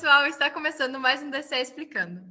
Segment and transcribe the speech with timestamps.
[0.00, 0.26] Pessoal!
[0.28, 2.24] Está começando mais um DCE Explicando.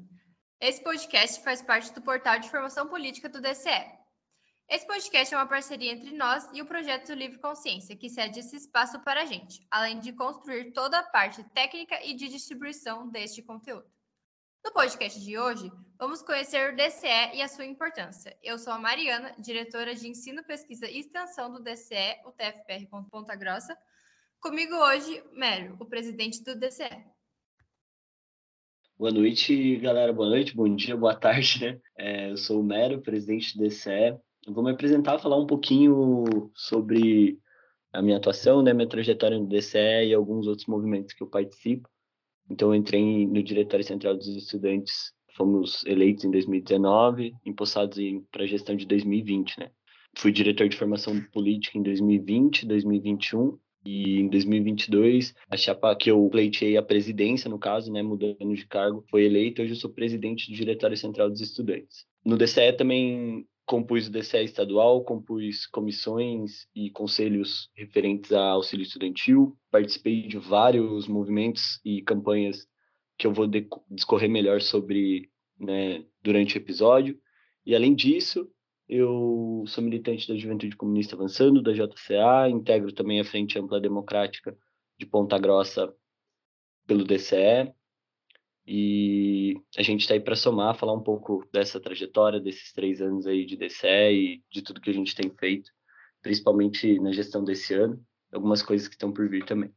[0.58, 3.92] Esse podcast faz parte do portal de formação política do DCE.
[4.70, 8.56] Esse podcast é uma parceria entre nós e o projeto Livre Consciência, que cede esse
[8.56, 13.42] espaço para a gente, além de construir toda a parte técnica e de distribuição deste
[13.42, 13.92] conteúdo.
[14.64, 18.34] No podcast de hoje, vamos conhecer o DCE e a sua importância.
[18.42, 23.36] Eu sou a Mariana, diretora de Ensino, Pesquisa e Extensão do DCE, o TFPR Ponta
[23.36, 23.78] Grossa.
[24.40, 27.17] Comigo hoje, Mério, o presidente do DCE.
[29.00, 30.12] Boa noite, galera.
[30.12, 31.80] Boa noite, bom dia, boa tarde, né?
[31.96, 34.18] É, eu sou o Mero, presidente do DCE.
[34.44, 37.38] Eu vou me apresentar, falar um pouquinho sobre
[37.94, 41.88] a minha atuação, né, minha trajetória no DCE e alguns outros movimentos que eu participo.
[42.50, 48.00] Então, eu entrei no Diretório Central dos Estudantes, fomos eleitos em 2019, empossados
[48.32, 49.70] para a gestão de 2020, né?
[50.18, 56.28] Fui diretor de formação política em 2020, 2021 e em 2022, a chapa que eu
[56.30, 59.62] pleiteei a presidência, no caso, né, mudando de cargo, foi eleita.
[59.62, 62.06] Hoje eu sou presidente do Diretório Central dos Estudantes.
[62.26, 69.58] No DCE também compus o DCE estadual, compus comissões e conselhos referentes a auxílio estudantil,
[69.72, 72.68] participei de vários movimentos e campanhas
[73.18, 73.48] que eu vou
[73.90, 77.18] discorrer melhor sobre né, durante o episódio.
[77.66, 78.50] E além disso,
[78.88, 84.58] eu sou militante da Juventude Comunista Avançando, da JCA, integro também a Frente Ampla Democrática
[84.98, 85.94] de Ponta Grossa
[86.86, 87.74] pelo DCE.
[88.66, 93.26] E a gente está aí para somar, falar um pouco dessa trajetória, desses três anos
[93.28, 95.72] aí de DCE e de tudo que a gente tem feito,
[96.22, 99.74] principalmente na gestão desse ano, algumas coisas que estão por vir também.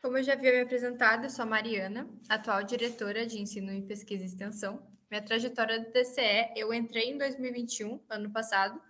[0.00, 3.82] Como eu já havia me apresentado, eu sou a Mariana, atual diretora de Ensino e
[3.82, 8.80] Pesquisa e Extensão minha trajetória do DCE, eu entrei em 2021, ano passado,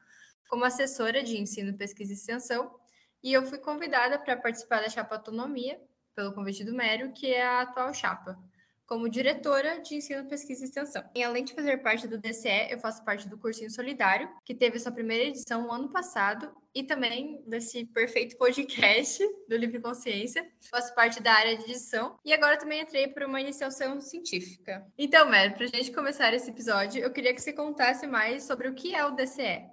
[0.48, 2.72] como assessora de ensino, pesquisa e extensão,
[3.20, 5.80] e eu fui convidada para participar da chapa Autonomia,
[6.14, 8.38] pelo convite do Mério, que é a atual chapa
[8.86, 11.02] como diretora de ensino, pesquisa e extensão.
[11.14, 14.78] E além de fazer parte do DCE, eu faço parte do Cursinho Solidário, que teve
[14.78, 20.46] sua primeira edição no ano passado, e também desse perfeito podcast do Livre Consciência.
[20.70, 24.86] Faço parte da área de edição e agora também entrei para uma iniciação científica.
[24.96, 28.68] Então, Mer, para a gente começar esse episódio, eu queria que você contasse mais sobre
[28.68, 29.70] o que é o DCE.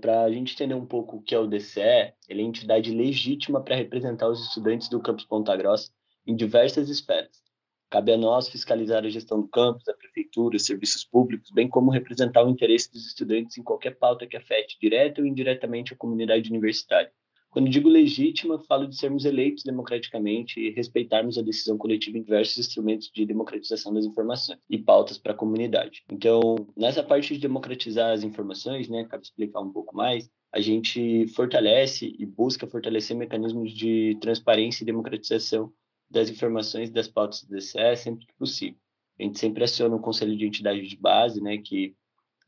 [0.00, 2.90] Para a gente entender um pouco o que é o DCE, ele é a entidade
[2.90, 5.92] legítima para representar os estudantes do campus Ponta Grossa
[6.26, 7.45] em diversas esferas
[7.88, 12.44] Cabe a nós fiscalizar a gestão do campus, da prefeitura, serviços públicos, bem como representar
[12.44, 17.12] o interesse dos estudantes em qualquer pauta que afete direta ou indiretamente a comunidade universitária.
[17.56, 22.58] Quando digo legítima, falo de sermos eleitos democraticamente e respeitarmos a decisão coletiva em diversos
[22.58, 26.04] instrumentos de democratização das informações e pautas para a comunidade.
[26.12, 31.26] Então, nessa parte de democratizar as informações, né, cabe explicar um pouco mais, a gente
[31.28, 35.72] fortalece e busca fortalecer mecanismos de transparência e democratização
[36.08, 38.78] das informações das pautas do DCE sempre que possível.
[39.18, 41.96] A gente sempre aciona o Conselho de Entidade de Base, né, que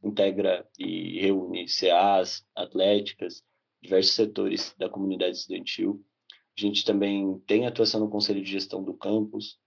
[0.02, 3.42] integra e reúne CAs, atléticas,
[3.82, 6.04] diversos setores da comunidade estudantil.
[6.56, 9.58] A gente também tem atuação no Conselho de Gestão do Campus,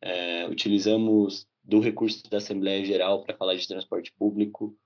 [0.00, 4.76] é, utilizamos do recurso da Assembleia Geral para falar de transporte público,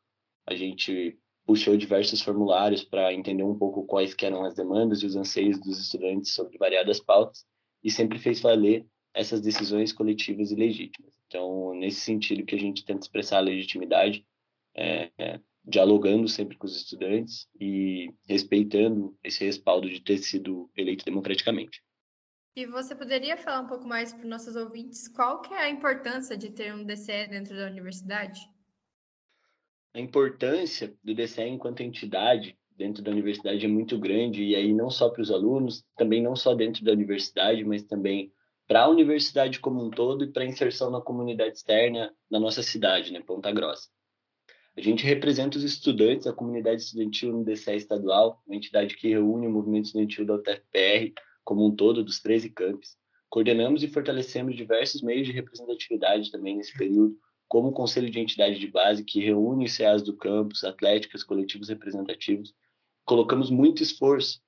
[0.46, 5.16] a gente puxou diversos formulários para entender um pouco quais eram as demandas e os
[5.16, 7.46] anseios dos estudantes sobre variadas pautas,
[7.86, 11.14] e sempre fez valer essas decisões coletivas e legítimas.
[11.28, 14.26] Então, nesse sentido que a gente tenta expressar a legitimidade,
[14.74, 21.04] é, é, dialogando sempre com os estudantes e respeitando esse respaldo de ter sido eleito
[21.04, 21.80] democraticamente.
[22.56, 25.70] E você poderia falar um pouco mais para os nossos ouvintes qual que é a
[25.70, 28.40] importância de ter um DCE dentro da universidade?
[29.94, 34.90] A importância do DCE enquanto entidade dentro da universidade é muito grande, e aí não
[34.90, 38.32] só para os alunos, também não só dentro da universidade, mas também
[38.68, 42.62] para a universidade como um todo e para a inserção na comunidade externa da nossa
[42.62, 43.88] cidade, né, Ponta Grossa.
[44.76, 49.46] A gente representa os estudantes, a comunidade estudantil no DCE estadual, uma entidade que reúne
[49.46, 52.96] o movimento estudantil da UTFPR como um todo, dos 13 campos.
[53.30, 57.16] Coordenamos e fortalecemos diversos meios de representatividade também nesse período,
[57.48, 61.68] como o Conselho de Entidade de Base, que reúne os CEAs do campus, atléticas, coletivos
[61.68, 62.52] representativos,
[63.06, 64.42] colocamos muito esforço,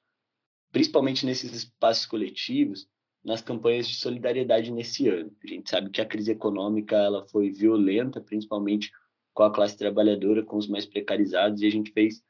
[0.73, 2.87] principalmente nesses espaços coletivos,
[3.25, 5.33] nas campanhas de solidariedade nesse ano.
[5.43, 8.91] A gente sabe que a crise econômica ela foi violenta, principalmente
[9.33, 12.23] com a classe trabalhadora, com os mais precarizados, e a gente fez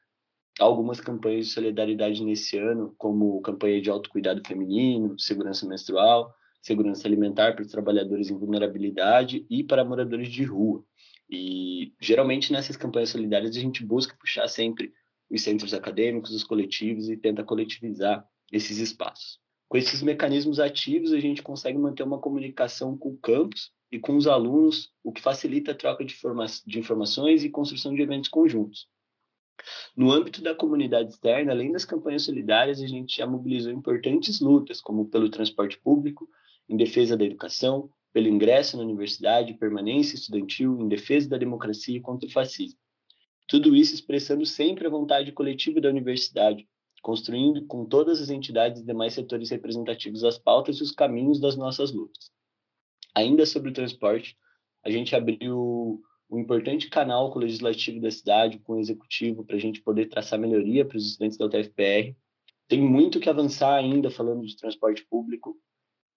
[0.59, 7.53] algumas campanhas de solidariedade nesse ano, como campanha de autocuidado feminino, segurança menstrual, segurança alimentar
[7.53, 10.83] para os trabalhadores em vulnerabilidade e para moradores de rua.
[11.29, 14.93] E geralmente nessas campanhas solidárias a gente busca puxar sempre
[15.29, 19.39] os centros acadêmicos, os coletivos e tenta coletivizar esses espaços.
[19.67, 24.17] Com esses mecanismos ativos, a gente consegue manter uma comunicação com o campus e com
[24.17, 26.15] os alunos, o que facilita a troca de,
[26.65, 28.87] de informações e construção de eventos conjuntos.
[29.95, 34.81] No âmbito da comunidade externa, além das campanhas solidárias, a gente já mobilizou importantes lutas,
[34.81, 36.27] como pelo transporte público,
[36.67, 42.01] em defesa da educação, pelo ingresso na universidade, permanência estudantil, em defesa da democracia e
[42.01, 42.79] contra o fascismo.
[43.49, 46.69] Tudo isso expressando sempre a vontade coletiva da universidade,
[47.01, 51.55] construindo com todas as entidades e demais setores representativos as pautas e os caminhos das
[51.55, 52.29] nossas lutas.
[53.15, 54.37] Ainda sobre o transporte,
[54.85, 55.99] a gente abriu
[56.29, 60.05] um importante canal com o legislativo da cidade, com o executivo, para a gente poder
[60.05, 62.15] traçar melhoria para os estudantes da UTFPR.
[62.67, 65.59] Tem muito que avançar ainda falando de transporte público.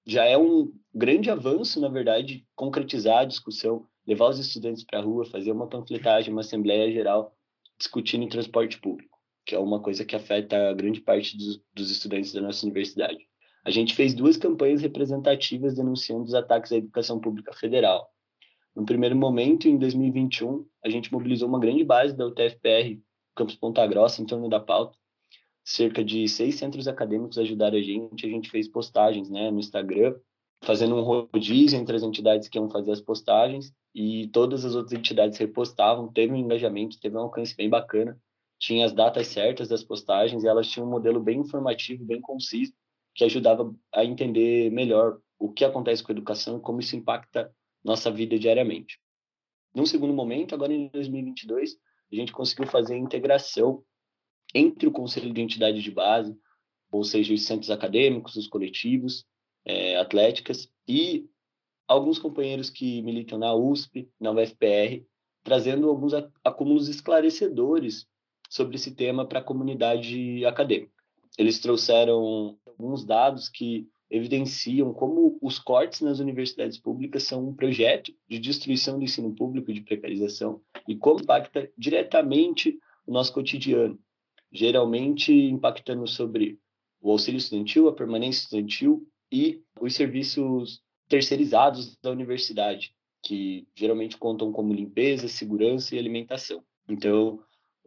[0.07, 5.03] Já é um grande avanço, na verdade, concretizar a discussão, levar os estudantes para a
[5.03, 7.37] rua, fazer uma panfletagem, uma assembleia geral
[7.79, 12.33] discutindo transporte público, que é uma coisa que afeta a grande parte dos, dos estudantes
[12.33, 13.27] da nossa universidade.
[13.65, 18.09] A gente fez duas campanhas representativas denunciando os ataques à educação pública federal.
[18.75, 23.01] No primeiro momento, em 2021, a gente mobilizou uma grande base da UTFPR,
[23.37, 24.99] Campus Ponta Grossa, em torno da pauta.
[25.65, 28.27] Cerca de seis centros acadêmicos ajudaram a gente.
[28.27, 30.15] A gente fez postagens né, no Instagram,
[30.65, 34.99] fazendo um rodízio entre as entidades que iam fazer as postagens e todas as outras
[34.99, 36.13] entidades repostavam.
[36.13, 38.19] Teve um engajamento, teve um alcance bem bacana.
[38.59, 42.73] Tinha as datas certas das postagens e elas tinham um modelo bem informativo, bem conciso,
[43.15, 47.53] que ajudava a entender melhor o que acontece com a educação e como isso impacta
[47.85, 49.01] nossa vida diariamente.
[49.75, 51.77] Num segundo momento, agora em 2022,
[52.13, 53.83] a gente conseguiu fazer a integração
[54.55, 56.37] entre o Conselho de Entidade de Base,
[56.91, 59.25] ou seja, os centros acadêmicos, os coletivos,
[59.65, 61.27] é, atléticas, e
[61.89, 65.05] alguns companheiros que militam na USP, na UFPR,
[65.43, 66.13] trazendo alguns
[66.45, 68.07] acúmulos esclarecedores
[68.49, 70.93] sobre esse tema para a comunidade acadêmica.
[71.39, 78.13] Eles trouxeram alguns dados que evidenciam como os cortes nas universidades públicas são um projeto
[78.29, 83.99] de destruição do ensino público, de precarização, e como impacta diretamente o nosso cotidiano,
[84.53, 86.59] geralmente impactando sobre
[87.01, 94.53] o auxílio estudantil, a permanência estudantil e os serviços terceirizados da universidade, que geralmente contam
[94.53, 96.63] como limpeza, segurança e alimentação.
[96.89, 97.41] Então,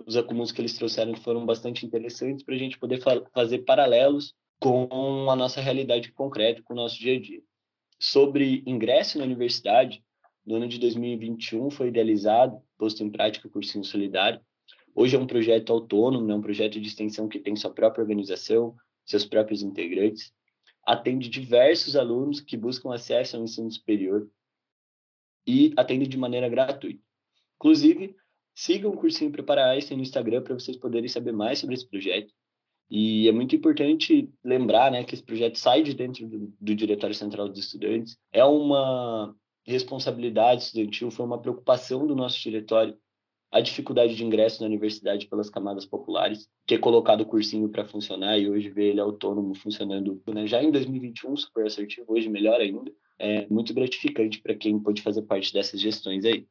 [0.06, 4.33] os acúmulos que eles trouxeram foram bastante interessantes para a gente poder fa fazer paralelos
[4.59, 7.41] com a nossa realidade concreta, com o nosso dia a dia.
[8.00, 10.03] Sobre ingresso na universidade,
[10.45, 14.39] no ano de 2021 foi idealizado, posto em prática o Cursinho Solidário.
[14.97, 18.74] Hoje é um projeto autônomo, é um projeto de extensão que tem sua própria organização,
[19.06, 20.33] seus próprios integrantes.
[20.86, 24.30] Atende diversos alunos que buscam acesso ao ensino superior
[25.45, 27.01] e atende de maneira gratuita.
[27.57, 28.15] Inclusive,
[28.56, 32.33] sigam o Cursinho Prepara Einstein no Instagram para vocês poderem saber mais sobre esse projeto.
[32.89, 37.15] E é muito importante lembrar né, que esse projeto sai de dentro do, do Diretório
[37.15, 38.18] Central dos Estudantes.
[38.31, 42.98] É uma responsabilidade estudantil, foi uma preocupação do nosso diretório
[43.55, 48.37] a dificuldade de ingresso na universidade pelas camadas populares, ter colocado o cursinho para funcionar
[48.37, 52.91] e hoje ver ele autônomo funcionando né, já em 2021, super assertivo, hoje melhor ainda.
[53.17, 56.45] É muito gratificante para quem pôde fazer parte dessas gestões aí.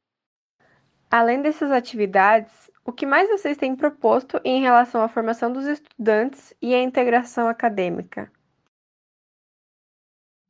[1.11, 6.55] Além dessas atividades, o que mais vocês têm proposto em relação à formação dos estudantes
[6.63, 8.33] e à integração acadêmica?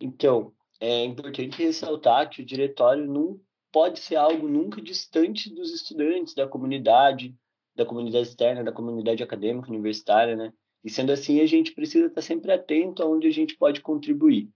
[0.01, 3.41] Então, é importante ressaltar que o diretório não
[3.75, 7.35] pode ser algo nunca distante dos estudantes, da comunidade,
[7.75, 10.53] da comunidade externa, da comunidade acadêmica, universitária, né?
[10.85, 14.49] E sendo assim, a gente precisa estar sempre atento aonde a gente pode contribuir.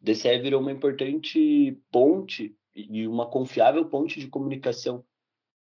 [0.00, 5.04] O DCE virou uma importante ponte e uma confiável ponte de comunicação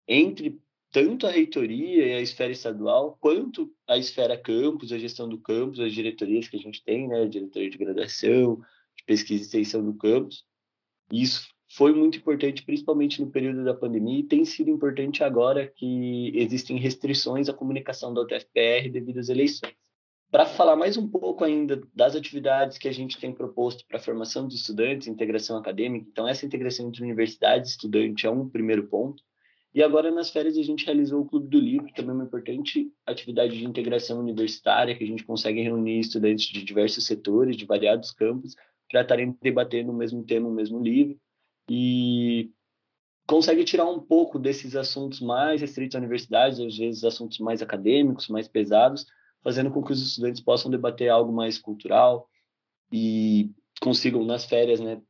[0.07, 0.61] entre
[0.93, 5.81] tanto a reitoria e a esfera estadual, quanto a esfera campus, a gestão do campus,
[5.81, 8.61] as diretorias que a gente tem, né, a diretoria de graduação,
[8.95, 10.45] de pesquisa e extensão do campus.
[11.11, 16.33] Isso foi muito importante, principalmente no período da pandemia, e tem sido importante agora que
[16.35, 19.73] existem restrições à comunicação da UTFPR devido às eleições.
[20.33, 24.03] Para falar mais um pouco ainda das atividades que a gente tem proposto para a
[24.03, 28.89] formação dos estudantes, integração acadêmica, então essa integração entre universidade e estudante é um primeiro
[28.89, 29.23] ponto.
[29.73, 33.57] E agora, nas férias, a gente realizou o Clube do Livro, também uma importante atividade
[33.57, 38.57] de integração universitária, que a gente consegue reunir estudantes de diversos setores, de variados campos,
[38.91, 41.17] para estarem debatendo o mesmo tema, o mesmo livro,
[41.73, 42.51] e
[43.29, 48.27] consegue tirar um pouco desses assuntos mais restritos à universidade, às vezes assuntos mais acadêmicos,
[48.27, 49.07] mais pesados,
[49.41, 52.29] fazendo com que os estudantes possam debater algo mais cultural
[52.93, 53.49] e
[53.81, 55.01] consigam, nas férias, né,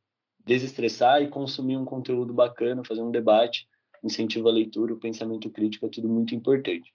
[0.45, 3.67] desestressar e consumir um conteúdo bacana, fazer um debate
[4.03, 6.93] incentivo à leitura, o pensamento crítico é tudo muito importante.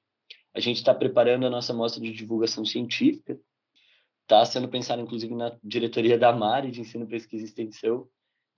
[0.54, 3.36] A gente está preparando a nossa mostra de divulgação científica
[4.26, 8.08] está sendo pensado, inclusive, na diretoria da Mari de Ensino, Pesquisa e Extensão.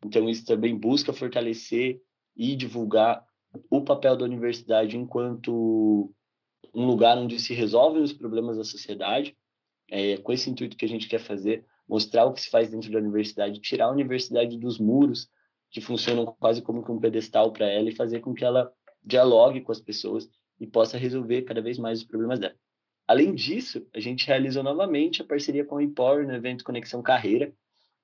[0.05, 2.01] Então, isso também busca fortalecer
[2.37, 3.25] e divulgar
[3.71, 6.13] o papel da universidade enquanto
[6.75, 9.37] um lugar onde se resolvem os problemas da sociedade.
[9.91, 12.91] É com esse intuito que a gente quer fazer, mostrar o que se faz dentro
[12.93, 15.29] da universidade, tirar a universidade dos muros
[15.71, 19.73] que funcionam quase como um pedestal para ela e fazer com que ela dialogue com
[19.73, 20.29] as pessoas
[20.61, 22.55] e possa resolver cada vez mais os problemas dela.
[23.07, 27.53] Além disso, a gente realizou novamente a parceria com a IPOR no evento Conexão Carreira,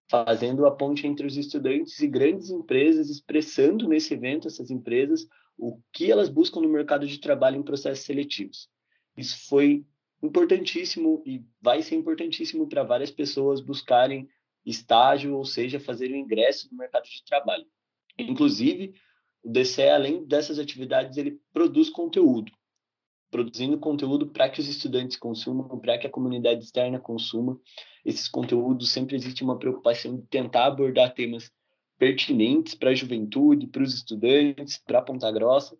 [0.08, 5.80] fazendo a ponte entre os estudantes e grandes empresas, expressando nesse evento essas empresas o
[5.92, 8.68] que elas buscam no mercado de trabalho em processos seletivos.
[9.16, 9.84] Isso foi
[10.22, 14.28] importantíssimo e vai ser importantíssimo para várias pessoas buscarem
[14.64, 17.66] estágio, ou seja, fazerem o ingresso no mercado de trabalho.
[18.18, 18.94] Inclusive,
[19.42, 22.50] o DCE, além dessas atividades, ele produz conteúdo
[23.34, 27.58] produzindo conteúdo para que os estudantes consumam, para que a comunidade externa consuma
[28.04, 28.92] esses conteúdos.
[28.92, 31.50] Sempre existe uma preocupação de tentar abordar temas
[31.98, 35.76] pertinentes para a juventude, para os estudantes, para Ponta Grossa.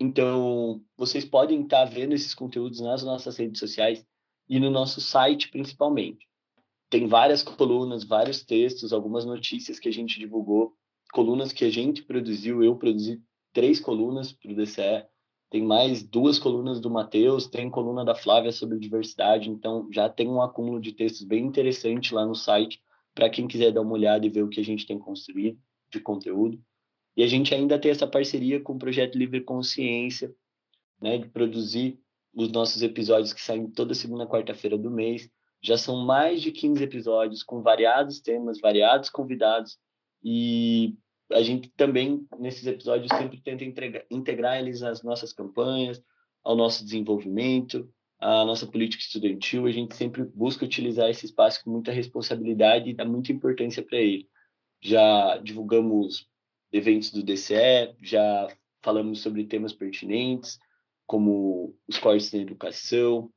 [0.00, 4.02] Então, vocês podem estar vendo esses conteúdos nas nossas redes sociais
[4.48, 6.26] e no nosso site, principalmente.
[6.88, 10.72] Tem várias colunas, vários textos, algumas notícias que a gente divulgou,
[11.12, 12.62] colunas que a gente produziu.
[12.62, 15.11] Eu produzi três colunas para o DCE,
[15.52, 20.26] tem mais duas colunas do Matheus, tem coluna da Flávia sobre diversidade, então já tem
[20.26, 22.82] um acúmulo de textos bem interessante lá no site
[23.14, 25.60] para quem quiser dar uma olhada e ver o que a gente tem construído
[25.92, 26.58] de conteúdo.
[27.14, 30.34] E a gente ainda tem essa parceria com o Projeto Livre Consciência,
[30.98, 32.00] né, de produzir
[32.34, 35.28] os nossos episódios que saem toda segunda quarta-feira do mês.
[35.60, 39.76] Já são mais de 15 episódios com variados temas, variados convidados
[40.24, 40.94] e
[41.34, 46.02] a gente também, nesses episódios, sempre tenta entregar, integrar eles às nossas campanhas,
[46.42, 49.66] ao nosso desenvolvimento, à nossa política estudantil.
[49.66, 53.98] A gente sempre busca utilizar esse espaço com muita responsabilidade e dá muita importância para
[53.98, 54.28] ele.
[54.80, 56.26] Já divulgamos
[56.72, 58.48] eventos do DCE, já
[58.82, 60.58] falamos sobre temas pertinentes,
[61.06, 63.30] como os cortes na educação,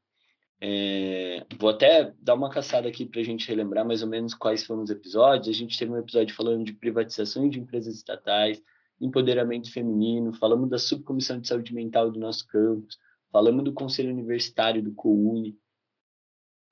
[0.68, 4.66] é, vou até dar uma caçada aqui para a gente relembrar mais ou menos quais
[4.66, 5.56] foram os episódios.
[5.56, 8.60] A gente teve um episódio falando de privatização de empresas estatais,
[9.00, 12.98] empoderamento feminino, falamos da subcomissão de saúde mental do nosso campus,
[13.32, 15.56] falamos do conselho universitário do COUNE,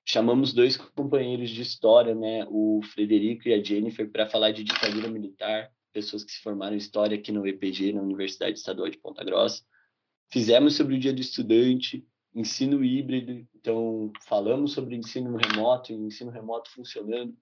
[0.04, 5.06] chamamos dois companheiros de história, né, o Frederico e a Jennifer, para falar de ditadura
[5.06, 9.22] militar, pessoas que se formaram em história aqui no EPG, na Universidade Estadual de Ponta
[9.22, 9.62] Grossa.
[10.32, 16.30] Fizemos sobre o Dia do Estudante, ensino híbrido, então falamos sobre ensino remoto e ensino
[16.30, 17.34] remoto funcionando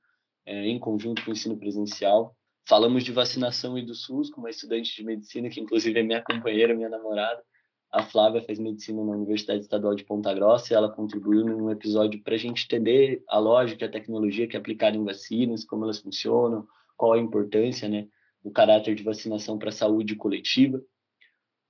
[0.45, 2.37] é, em conjunto com o ensino presencial.
[2.69, 6.23] Falamos de vacinação e do SUS com uma estudante de medicina, que inclusive é minha
[6.23, 7.43] companheira, minha namorada.
[7.91, 12.23] A Flávia faz medicina na Universidade Estadual de Ponta Grossa e ela contribuiu num episódio
[12.23, 15.99] para a gente entender a lógica, a tecnologia que é aplicada em vacinas, como elas
[15.99, 18.09] funcionam, qual a importância né,
[18.43, 20.81] do caráter de vacinação para a saúde coletiva.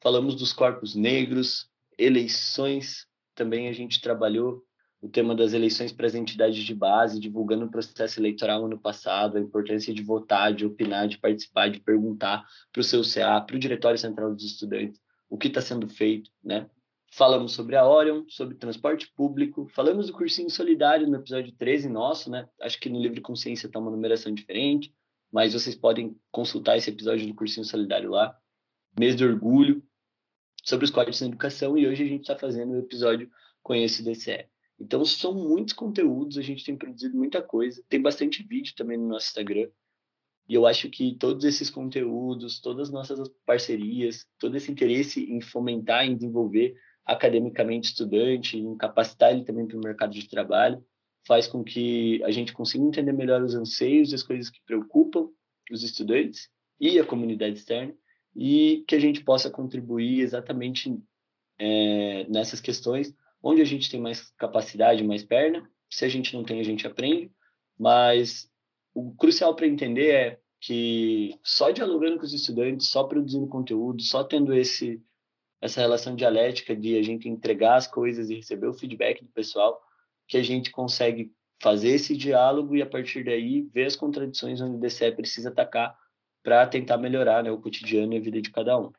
[0.01, 4.63] Falamos dos corpos negros, eleições também a gente trabalhou
[5.03, 9.37] o tema das eleições para as entidades de base, divulgando o processo eleitoral ano passado,
[9.37, 13.57] a importância de votar, de opinar, de participar, de perguntar para o seu CA, para
[13.57, 16.71] o Diretório Central dos Estudantes, o que está sendo feito, né?
[17.15, 22.31] Falamos sobre a Orion, sobre transporte público, falamos do cursinho solidário no episódio 13 nosso,
[22.31, 22.49] né?
[22.61, 24.95] Acho que no Livre Consciência está uma numeração diferente,
[25.33, 28.37] mas vocês podem consultar esse episódio do cursinho solidário lá.
[28.99, 29.83] Mês do orgulho,
[30.63, 33.29] sobre os códigos na educação e hoje a gente está fazendo o episódio
[33.63, 34.47] Conheço DCE.
[34.79, 39.09] Então são muitos conteúdos, a gente tem produzido muita coisa, tem bastante vídeo também no
[39.09, 39.69] nosso Instagram.
[40.49, 45.41] E eu acho que todos esses conteúdos, todas as nossas parcerias, todo esse interesse em
[45.41, 50.85] fomentar, em desenvolver academicamente estudante, em capacitar ele também para o mercado de trabalho,
[51.27, 55.29] faz com que a gente consiga entender melhor os anseios as coisas que preocupam
[55.71, 56.49] os estudantes
[56.81, 57.95] e a comunidade externa
[58.35, 60.99] e que a gente possa contribuir exatamente
[61.59, 65.69] é, nessas questões, onde a gente tem mais capacidade, mais perna.
[65.91, 67.31] Se a gente não tem, a gente aprende.
[67.79, 68.51] Mas
[68.95, 74.23] o crucial para entender é que só dialogando com os estudantes, só produzindo conteúdo, só
[74.23, 75.03] tendo esse
[75.61, 79.81] essa relação dialética de a gente entregar as coisas e receber o feedback do pessoal,
[80.27, 84.77] que a gente consegue fazer esse diálogo e a partir daí ver as contradições onde
[84.77, 85.97] o DCE precisa atacar
[86.43, 88.91] para tentar melhorar né, o cotidiano e a vida de cada um.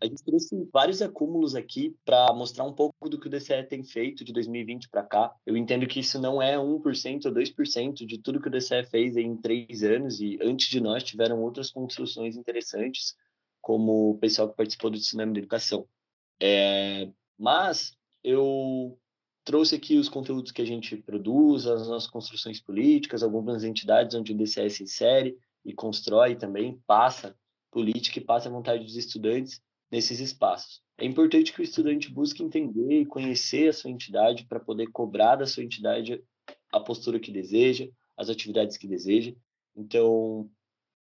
[0.00, 3.82] A gente trouxe vários acúmulos aqui para mostrar um pouco do que o DCE tem
[3.82, 5.34] feito de 2020 para cá.
[5.46, 9.16] Eu entendo que isso não é 1% ou 2% de tudo que o DCE fez
[9.16, 13.16] em três anos, e antes de nós tiveram outras construções interessantes,
[13.62, 15.88] como o pessoal que participou do Tsunami da Educação.
[16.40, 18.98] É, mas eu
[19.44, 24.32] trouxe aqui os conteúdos que a gente produz, as nossas construções políticas, algumas entidades onde
[24.32, 27.36] o DCE se insere e constrói também, passa
[27.70, 30.80] política e passa a vontade dos estudantes nesses espaços.
[30.96, 35.36] É importante que o estudante busque entender e conhecer a sua entidade para poder cobrar
[35.36, 36.22] da sua entidade
[36.72, 39.34] a postura que deseja, as atividades que deseja.
[39.74, 40.48] Então,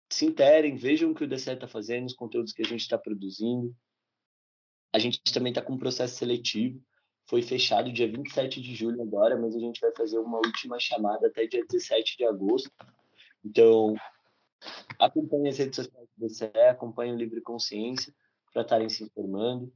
[0.08, 2.98] se interem, vejam o que o DCE está fazendo, os conteúdos que a gente está
[2.98, 3.74] produzindo.
[4.92, 6.80] A gente também está com um processo seletivo,
[7.26, 11.28] foi fechado dia 27 de julho agora, mas a gente vai fazer uma última chamada
[11.28, 12.70] até dia 17 de agosto.
[13.44, 13.94] Então,
[14.98, 18.14] acompanhe as redes sociais do DCE, acompanhe o Livre Consciência
[18.52, 19.72] para estarem se informando.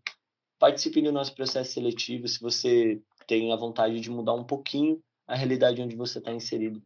[0.59, 5.35] Participem do nosso processo seletivo se você tem a vontade de mudar um pouquinho a
[5.35, 6.83] realidade onde você está inserido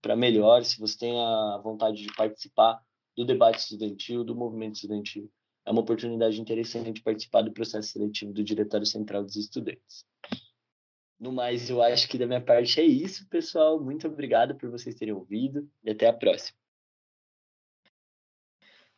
[0.00, 2.80] para melhor, se você tem a vontade de participar
[3.16, 5.30] do debate estudantil, do movimento estudantil
[5.66, 10.06] é uma oportunidade interessante de participar do processo seletivo do Diretório Central dos Estudantes.
[11.18, 13.82] No mais, eu acho que da minha parte é isso, pessoal.
[13.82, 16.56] Muito obrigado por vocês terem ouvido e até a próxima.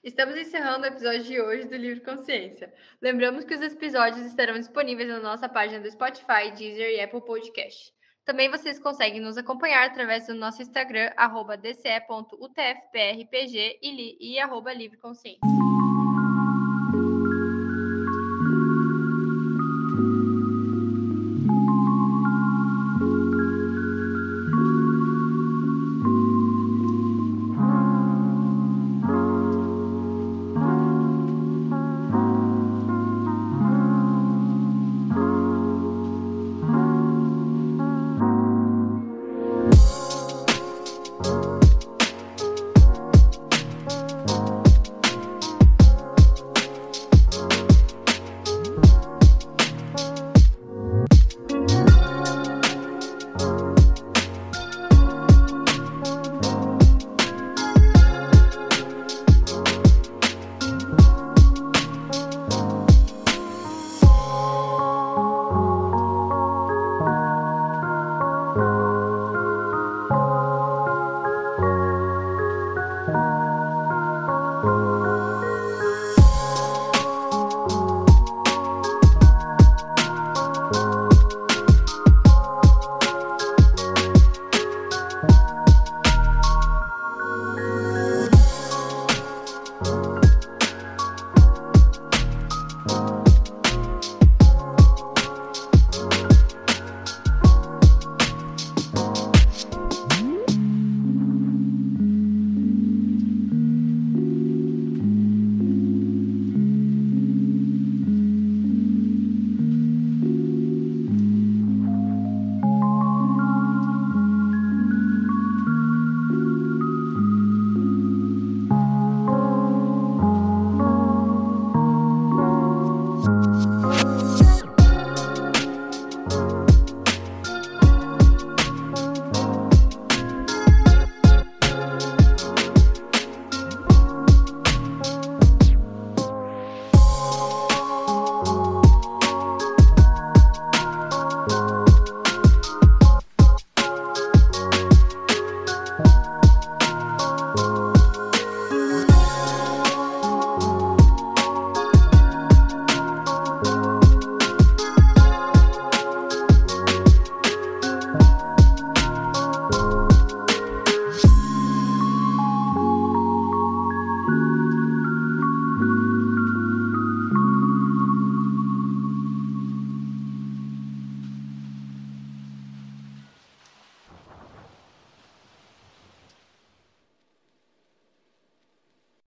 [0.03, 2.73] Estamos encerrando o episódio de hoje do Livre Consciência.
[3.03, 7.93] Lembramos que os episódios estarão disponíveis na nossa página do Spotify, Deezer e Apple Podcast.
[8.25, 11.11] Também vocês conseguem nos acompanhar através do nosso Instagram,
[11.61, 12.79] dce.utfprpg
[13.83, 15.41] e, e arroba Livre Consciência.